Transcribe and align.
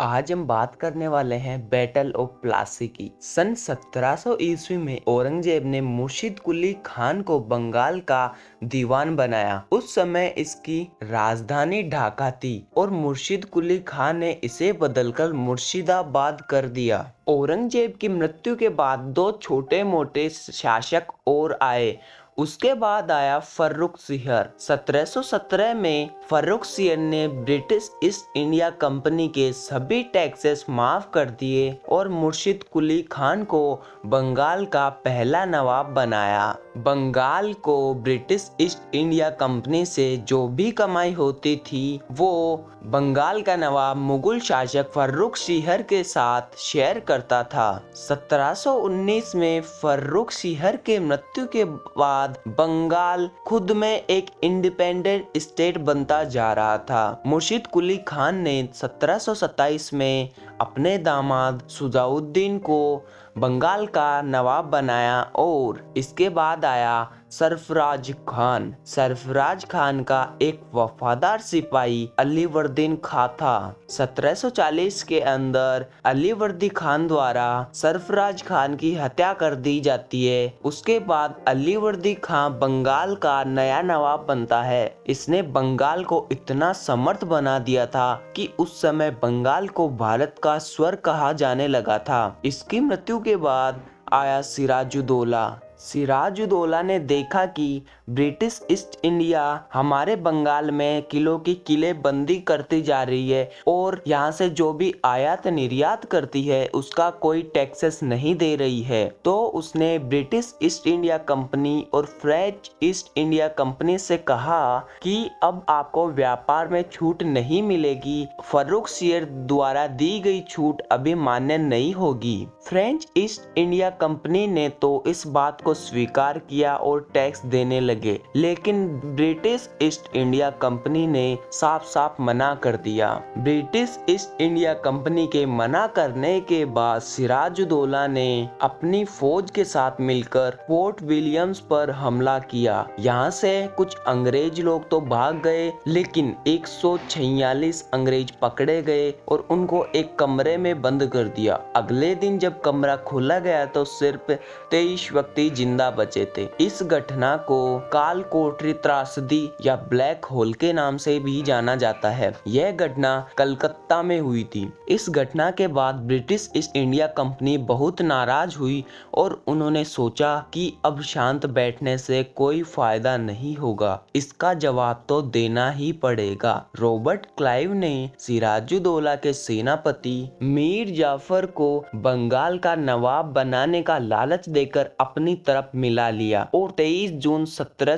आज 0.00 0.30
हम 0.32 0.44
बात 0.46 0.74
करने 0.74 1.08
वाले 1.08 1.36
हैं 1.36 1.58
बैटल 1.68 2.12
ऑफ़ 2.12 2.28
प्लासी 2.42 2.86
की। 2.88 3.10
सन 3.22 3.54
1700 3.54 4.36
ईस्वी 4.40 4.76
में 4.76 5.00
औरंगज़ेब 5.08 5.64
ने 5.66 5.80
मुर्शिद 5.80 6.38
कुली 6.38 6.72
खान 6.86 7.20
को 7.22 7.38
बंगाल 7.40 7.98
का 8.00 8.34
दीवान 8.64 9.14
बनाया। 9.16 9.62
उस 9.72 9.94
समय 9.94 10.34
इसकी 10.38 10.80
राजधानी 11.02 11.82
ढाका 11.82 12.30
थी 12.30 12.54
और 12.76 12.90
मुर्शिद 12.90 13.44
कुली 13.44 13.78
खान 13.78 14.16
ने 14.16 14.30
इसे 14.44 14.72
बदलकर 14.72 15.32
मुर्शिदाबाद 15.32 16.40
कर 16.40 16.68
दिया। 16.68 17.04
औरंगज़ेब 17.28 17.98
की 18.00 18.08
मृत्यु 18.08 18.56
के 18.56 18.68
बाद 18.80 18.98
दो 18.98 19.30
छोटे 19.42 19.82
मोटे 19.84 20.28
शासक 20.30 21.12
और 21.26 21.58
आए। 21.62 21.96
उसके 22.40 22.74
बाद 22.74 23.10
आया 23.10 23.38
फर्रुख 23.38 23.98
सिहर। 23.98 24.48
1717 24.60 25.74
में 25.74 26.10
फर्रुख 26.30 26.64
सिहर 26.64 26.96
ने 26.96 27.28
ब्रिटिश 27.28 27.90
ईस्ट 28.04 28.36
इंडिया 28.36 28.70
कंपनी 28.70 29.28
के 29.28 29.52
सभी 29.52 30.02
टैक्सेस 30.02 30.64
माफ़ 30.70 31.10
कर 31.14 31.30
दिए 31.30 31.78
और 31.88 32.08
मुर्शिद 32.08 32.64
कुली 32.72 33.02
खान 33.02 33.44
को 33.44 33.82
बंगाल 34.06 34.64
का 34.66 34.88
पहला 34.88 35.44
नवाब 35.44 35.86
बनाया। 35.86 36.56
बंगाल 36.76 37.52
को 37.52 37.94
ब्रिटिश 37.94 38.50
ईस्ट 38.60 38.94
इंडिया 38.94 39.30
कंपनी 39.30 39.84
से 39.86 40.16
जो 40.16 40.48
भी 40.48 40.70
कमाई 40.70 41.12
होती 41.12 41.56
थी, 41.56 42.00
वो 42.12 42.66
बंगाल 42.84 43.42
का 43.42 43.56
नवाब 43.56 43.96
मुगल 43.96 44.38
शासक 44.40 44.90
फर्रुख 44.90 45.36
सिहर 45.36 45.82
के 45.82 46.02
साथ 46.04 46.58
शेयर 46.58 47.00
करता 47.00 47.42
था। 47.42 47.68
1719 47.94 49.34
में 49.34 49.60
फर्रुख 49.60 50.30
सिहर 50.30 50.76
के 50.76 50.98
मृत्यु 50.98 51.46
के 51.46 51.64
बाद 51.64 52.29
बंगाल 52.48 53.30
खुद 53.46 53.70
में 53.70 54.06
एक 54.10 54.26
इंडिपेंडेंट 54.42 55.28
स्टेट 55.36 55.78
बनता 55.78 56.24
जा 56.24 56.52
रहा 56.52 56.78
था। 56.78 57.22
मुर्शिद 57.26 57.66
कुली 57.66 57.96
खान 57.96 58.36
ने 58.36 58.68
1727 58.74 59.94
में 59.94 60.28
अपने 60.60 60.98
दामाद 60.98 61.62
सुजाउद्दीन 61.68 62.58
को 62.58 63.06
बंगाल 63.40 63.86
का 63.86 64.22
नवाब 64.22 64.64
बनाया 64.64 65.20
और 65.36 65.94
इसके 65.96 66.28
बाद 66.28 66.64
आया 66.64 67.10
सरफराज 67.30 68.10
खान। 68.28 68.74
सरफराज 68.86 69.64
खान 69.64 70.02
का 70.02 70.20
एक 70.42 70.60
वफादार 70.74 71.40
सिपाही 71.40 72.08
अलीवर्दीन 72.18 72.96
खां 73.04 73.26
था। 73.28 73.76
1740 73.90 75.02
के 75.02 75.20
अंदर 75.20 75.86
अलीवर्दी 76.04 76.68
खान 76.68 77.06
द्वारा 77.06 77.46
सरफराज 77.74 78.42
खान 78.42 78.74
की 78.76 78.94
हत्या 78.94 79.32
कर 79.32 79.54
दी 79.54 79.78
जाती 79.80 80.24
है। 80.26 80.58
उसके 80.64 80.98
बाद 80.98 81.36
अलीवर्दी 81.48 82.14
खान 82.14 82.58
बंगाल 82.58 83.14
का 83.14 83.42
नया 83.44 83.80
नवाब 83.82 84.26
बनता 84.28 84.60
है। 84.62 84.84
इसने 85.06 85.42
बंगाल 85.52 86.04
को 86.04 86.26
इतना 86.32 86.72
समर्थ 86.72 87.24
बना 87.24 87.58
दिया 87.58 87.86
था 87.86 88.14
कि 88.36 88.48
उस 88.58 88.80
समय 88.82 89.10
बंगाल 89.22 89.68
को 89.68 89.88
भारत 89.96 90.34
का 90.42 90.58
स्वर 90.58 90.96
कहा 91.04 91.32
जाने 91.32 91.68
लगा 91.68 91.98
था। 91.98 92.40
इसकी 92.44 92.80
मृत्यु 92.80 93.18
के 93.20 93.29
बाद 93.36 93.80
आया 94.12 94.40
सिराजुदौला 94.42 95.44
सिराजुदौला 95.80 96.80
ने 96.82 96.98
देखा 97.00 97.44
कि 97.48 97.82
ब्रिटिश 98.10 98.60
ईस्ट 98.70 98.98
इंडिया 99.04 99.42
हमारे 99.72 100.16
बंगाल 100.16 100.70
में 100.70 101.02
किलो 101.02 101.36
की 101.38 101.54
किले 101.66 101.92
बंदी 102.02 102.36
करती 102.40 102.80
जा 102.82 103.02
रही 103.02 103.30
है 103.30 103.50
और 103.68 104.00
यहाँ 104.06 104.30
से 104.32 104.48
जो 104.50 104.72
भी 104.72 104.92
आयात 105.04 105.46
निर्यात 105.46 106.04
करती 106.04 106.42
है, 106.42 106.66
उसका 106.68 107.08
कोई 107.22 107.42
टैक्सेस 107.54 108.00
नहीं 108.02 108.34
दे 108.36 108.54
रही 108.56 108.82
है। 108.82 109.04
तो 109.24 109.36
उसने 109.54 109.98
ब्रिटिश 110.00 110.54
ईस्ट 110.62 110.86
इंडिया 110.86 111.18
कंपनी 111.30 111.86
और 111.94 112.06
फ्रेंच 112.22 112.70
ईस्ट 112.82 113.18
इंडिया 113.18 113.48
कंपनी 113.54 113.96
से 113.98 114.18
कहा 114.18 114.78
कि 115.02 115.28
अब 115.42 115.64
आपको 115.68 116.06
व्यापार 116.10 116.68
में 116.68 116.82
छूट 116.92 117.22
नहीं 117.22 117.62
मिलेगी। 117.62 118.26
फर्रुख 118.44 118.88
शेयर 118.88 119.24
द्वारा 119.24 119.86
दी 119.86 120.18
गई 120.20 120.40
छूट 120.50 120.82
अभी 120.92 121.14
मान्य 121.14 121.58
नहीं 121.58 121.92
होगी। 121.94 122.46
फ्रेंच 122.68 123.06
ईस्ट 123.16 123.58
इंडिया 123.58 123.90
कंपनी 124.00 124.46
ने 124.46 124.68
तो 124.82 125.02
इस 125.06 125.26
बात 125.28 125.60
को 125.60 125.69
को 125.70 125.74
स्वीकार 125.76 126.38
किया 126.48 126.74
और 126.76 127.00
टैक्स 127.14 127.44
देने 127.46 127.80
लगे, 127.80 128.18
लेकिन 128.36 128.86
ब्रिटिश 129.16 129.68
ईस्ट 129.82 130.16
इंडिया 130.16 130.48
कंपनी 130.62 131.06
ने 131.06 131.26
साफ़ 131.52 131.84
साफ़ 131.86 132.20
मना 132.22 132.54
कर 132.62 132.76
दिया। 132.78 133.10
ब्रिटिश 133.38 133.98
ईस्ट 134.10 134.40
इंडिया 134.42 134.72
कंपनी 134.80 135.26
के 135.26 135.44
मना 135.48 135.86
करने 135.96 136.38
के 136.42 136.64
बाद 136.70 137.00
सिराजुद्दौला 137.02 138.06
ने 138.08 138.48
अपनी 138.62 139.04
फौज 139.04 139.50
के 139.50 139.64
साथ 139.66 140.00
मिलकर 140.02 140.58
फोर्ट 140.68 141.02
विलियम्स 141.02 141.60
पर 141.70 141.90
हमला 141.92 142.38
किया। 142.40 142.86
यहाँ 143.00 143.30
से 143.32 143.50
कुछ 143.76 143.96
अंग्रेज़ 144.08 144.60
लोग 144.62 144.88
तो 144.90 145.00
भाग 145.02 145.40
गए, 145.42 145.72
लेकिन 145.86 146.34
एक 146.46 146.66
सौ 146.66 146.96
छियालीस 147.10 147.84
अंग्रेज़ 147.94 148.32
पकड़े 148.42 148.80
गए 148.82 149.10
और 149.28 149.46
उनको 149.50 149.84
एक 149.94 150.14
कमरे 150.18 150.56
में 150.56 150.82
बंद 150.82 151.06
कर 151.12 151.28
दिया। 151.36 151.60
अगले 151.76 152.14
दिन 152.16 152.38
जब 152.38 152.60
कमरा 152.60 152.96
खोला 153.06 153.38
गया 153.40 153.64
तो 153.66 153.84
सिर्फ़ 153.86 154.32
तेईस 154.70 155.08
व्यक्ति 155.12 155.48
ज़िंदा 155.60 155.90
बचे 155.92 156.24
थे। 156.36 156.48
इस 156.60 156.82
घटना 156.82 157.36
को 157.48 157.60
काल 157.92 158.22
कोठरी 158.32 158.72
त्रासदी 158.82 159.42
या 159.64 159.76
ब्लैक 159.88 160.24
होल 160.24 160.52
के 160.54 160.72
नाम 160.72 160.96
से 160.98 161.18
भी 161.20 161.40
जाना 161.42 161.74
जाता 161.76 162.10
है। 162.10 162.32
यह 162.48 162.70
घटना 162.72 163.10
कलकत्ता 163.38 164.02
में 164.02 164.18
हुई 164.20 164.44
थी। 164.46 164.68
इस 164.88 165.08
घटना 165.10 165.50
के 165.52 165.66
बाद 165.70 165.94
ब्रिटिश 166.06 166.48
ईस्ट 166.56 166.76
इंडिया 166.76 167.06
कंपनी 167.16 167.56
बहुत 167.66 168.00
नाराज़ 168.02 168.56
हुई 168.58 168.84
और 169.14 169.42
उन्होंने 169.48 169.84
सोचा 169.86 170.34
कि 170.54 170.72
अब 170.84 171.00
शांत 171.02 171.46
बैठने 171.48 171.96
से 171.98 172.22
कोई 172.36 172.62
फ़ायदा 172.64 173.16
नहीं 173.18 173.54
होगा। 173.56 173.98
इसका 174.14 174.52
जवाब 174.56 175.04
तो 175.08 175.20
देना 175.30 175.70
ही 175.70 175.90
पड़ेगा। 176.02 176.54
रॉबर्ट 176.78 177.26
क्लाइव 177.38 177.72
ने 177.74 178.10
सिराजुद्दौला 178.18 179.14
के 179.16 179.32
सेनापति 179.32 180.16
मीर 180.42 180.94
जाफ़र 180.96 181.46
को 181.56 181.70
बंगाल 181.96 182.58
का 182.58 182.74
नवाब 182.76 183.32
बनाने 183.32 183.82
का 183.82 183.98
लालच 184.00 184.48
देकर 184.48 184.90
अपनी 185.00 185.34
तरफ़ 185.50 185.76
मिला 185.76 186.08
लिया 186.10 186.48
और 186.54 186.70
23 186.70 187.10
जून 187.20 187.44
सत्रह 187.44 187.96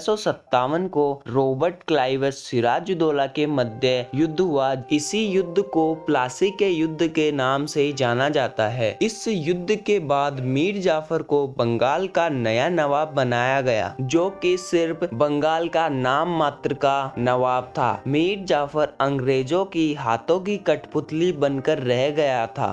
को 0.89 1.07
रॉबर्ट 1.29 1.83
क्लाइव 1.89 2.31
सिराजुद्दौला 2.31 3.27
के 3.27 3.47
मध्य 3.47 4.07
युद्ध 4.15 4.41
हुआ। 4.41 4.73
इसी 4.93 5.25
युद्ध 5.27 5.63
को 5.63 5.83
प्लासी 6.07 6.51
के 6.51 6.69
युद्ध 6.69 7.07
के 7.09 7.31
नाम 7.33 7.67
से 7.67 7.93
जाना 7.93 8.29
जाता 8.29 8.69
है। 8.69 8.91
इस 9.03 9.25
युद्ध 9.29 9.75
के 9.77 9.99
बाद 10.13 10.41
मीर 10.53 10.79
जाफ़र 10.79 11.23
को 11.23 11.47
बंगाल 11.59 12.07
का 12.09 12.29
नया 12.29 12.69
नवाब 12.69 13.09
बनाया 13.09 13.61
गया, 13.61 13.95
जो 14.01 14.29
कि 14.43 14.57
सिर्फ़ 14.57 15.05
बंगाल 15.15 15.69
का 15.69 15.89
नाम 15.89 16.37
मात्र 16.39 16.75
का 16.75 17.15
नवाब 17.19 17.73
था। 17.79 17.91
मीर 18.07 18.45
जाफ़र 18.45 18.93
अंग्रेज़ों 19.01 19.65
की 19.65 19.93
हाथों 19.95 20.39
की 20.41 20.57
कठपुतली 20.67 21.33
बनकर 21.33 21.79
रह 21.79 22.09
गया 22.11 22.47
था। 22.47 22.71